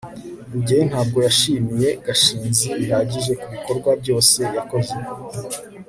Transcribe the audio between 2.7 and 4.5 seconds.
bihagije kubikorwa byose